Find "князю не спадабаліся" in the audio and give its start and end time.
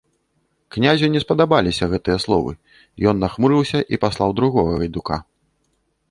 0.75-1.89